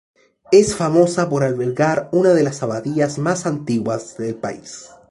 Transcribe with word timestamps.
Es 0.51 0.75
famosa 0.75 1.29
por 1.29 1.43
albergar 1.43 2.09
una 2.11 2.33
de 2.33 2.41
las 2.41 2.63
abadías 2.63 3.19
más 3.19 3.45
antiguas 3.45 4.17
del 4.17 4.33
país. 4.33 4.89